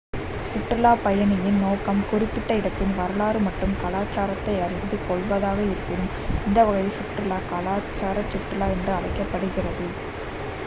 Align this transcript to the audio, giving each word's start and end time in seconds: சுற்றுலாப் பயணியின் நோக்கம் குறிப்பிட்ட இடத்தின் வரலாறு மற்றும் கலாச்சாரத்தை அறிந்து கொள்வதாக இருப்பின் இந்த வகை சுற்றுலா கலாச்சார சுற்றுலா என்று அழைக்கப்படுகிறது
சுற்றுலாப் 0.47 1.01
பயணியின் 1.01 1.59
நோக்கம் 1.59 1.99
குறிப்பிட்ட 2.07 2.55
இடத்தின் 2.55 2.95
வரலாறு 2.95 3.39
மற்றும் 3.39 3.75
கலாச்சாரத்தை 3.81 4.55
அறிந்து 4.59 4.97
கொள்வதாக 5.03 5.59
இருப்பின் 5.65 6.07
இந்த 6.41 6.63
வகை 6.69 6.87
சுற்றுலா 6.97 7.39
கலாச்சார 7.51 8.23
சுற்றுலா 8.27 8.69
என்று 8.75 8.93
அழைக்கப்படுகிறது 8.97 9.87